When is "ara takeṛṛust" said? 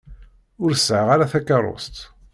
1.15-1.95